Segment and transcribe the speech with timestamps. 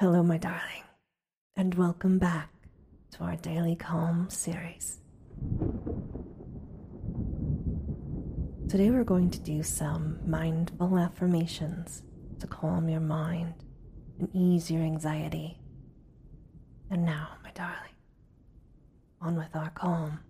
[0.00, 0.84] Hello, my darling,
[1.56, 2.50] and welcome back
[3.10, 5.00] to our Daily Calm series.
[8.68, 12.04] Today, we're going to do some mindful affirmations
[12.38, 13.54] to calm your mind
[14.20, 15.58] and ease your anxiety.
[16.92, 17.96] And now, my darling,
[19.20, 20.20] on with our calm.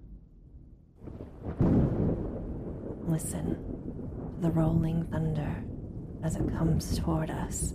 [3.06, 3.58] Listen
[4.36, 5.62] to the rolling thunder
[6.24, 7.74] as it comes toward us.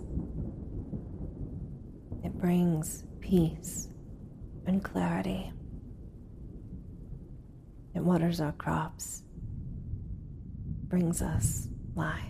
[2.44, 3.88] Brings peace
[4.66, 5.50] and clarity.
[7.94, 9.22] It waters our crops,
[10.88, 12.20] brings us life.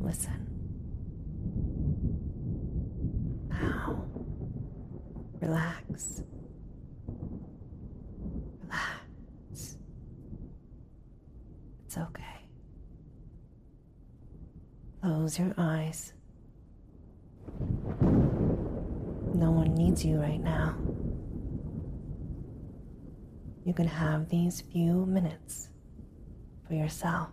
[0.00, 0.46] Listen.
[3.48, 4.04] Now,
[5.40, 6.22] relax.
[8.62, 9.76] Relax.
[11.84, 12.46] It's okay.
[15.02, 16.12] Close your eyes.
[19.40, 20.76] No one needs you right now.
[23.64, 25.70] You can have these few minutes
[26.68, 27.30] for yourself,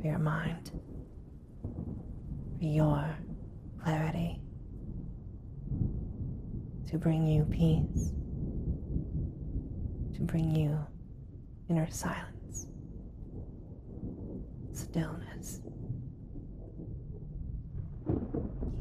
[0.00, 0.72] for your mind,
[2.58, 3.16] for your
[3.80, 4.40] clarity,
[6.88, 8.10] to bring you peace,
[10.16, 10.84] to bring you
[11.68, 12.66] inner silence,
[14.72, 15.60] stillness.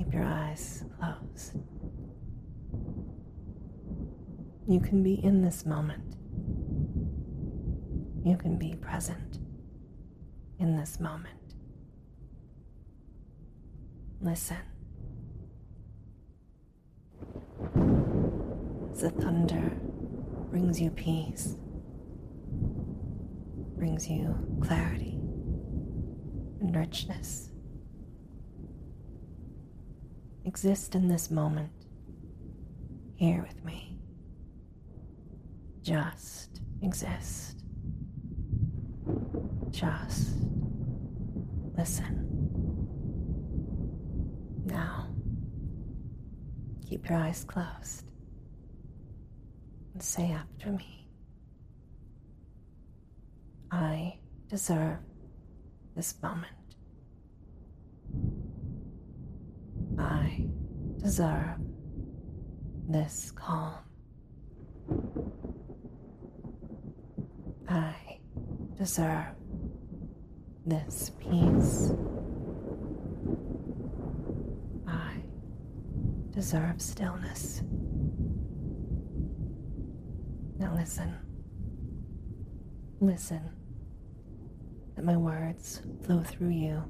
[0.09, 1.59] Keep your eyes closed.
[4.67, 6.15] You can be in this moment.
[8.25, 9.37] You can be present
[10.57, 11.53] in this moment.
[14.19, 14.57] Listen.
[18.91, 19.77] As the thunder
[20.49, 21.53] brings you peace,
[23.77, 25.19] brings you clarity
[26.61, 27.48] and richness.
[30.45, 31.71] Exist in this moment,
[33.15, 33.99] here with me.
[35.81, 37.63] Just exist.
[39.69, 40.37] Just
[41.77, 42.25] listen.
[44.65, 45.07] Now,
[46.87, 48.05] keep your eyes closed
[49.93, 51.07] and say after me
[53.71, 54.97] I deserve
[55.95, 56.53] this moment.
[59.99, 60.45] I
[60.97, 61.57] deserve
[62.87, 63.75] this calm.
[67.67, 67.93] I
[68.77, 69.35] deserve
[70.65, 71.91] this peace.
[74.87, 75.13] I
[76.31, 77.61] deserve stillness.
[80.57, 81.15] Now listen.
[83.01, 83.41] Listen.
[84.95, 86.83] Let my words flow through you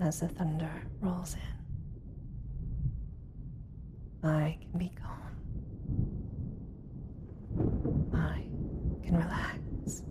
[0.00, 1.61] as the thunder rolls in.
[4.24, 5.18] I can be calm.
[8.14, 8.44] I
[9.04, 10.02] can relax.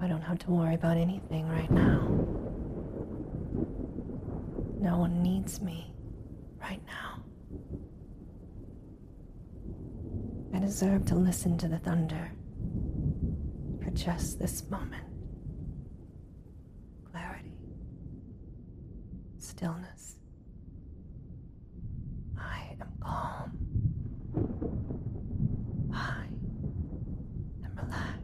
[0.00, 2.06] I don't have to worry about anything right now.
[4.80, 5.92] No one needs me
[6.60, 7.22] right now.
[10.54, 12.32] I deserve to listen to the thunder
[13.82, 15.04] for just this moment.
[17.10, 17.52] Clarity,
[19.38, 20.16] stillness.
[22.38, 23.52] I am calm.
[25.92, 26.24] I
[27.64, 28.20] am relaxed.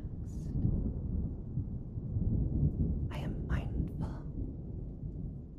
[3.13, 4.23] I am mindful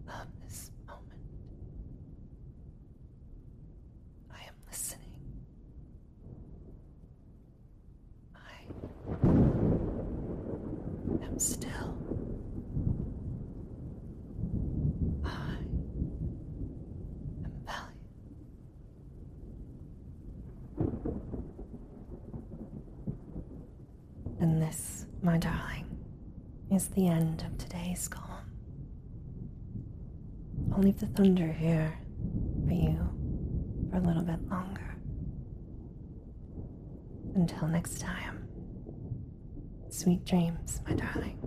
[0.07, 1.21] of this moment.
[4.31, 5.11] I am listening.
[8.35, 8.49] I
[11.25, 11.97] am still.
[15.23, 15.57] I
[17.45, 17.93] am valued.
[24.59, 25.85] This, my darling,
[26.71, 28.23] is the end of today's calm.
[30.73, 31.93] I'll leave the thunder here
[32.65, 32.97] for you
[33.91, 34.95] for a little bit longer.
[37.35, 38.47] Until next time,
[39.89, 41.46] sweet dreams, my darling.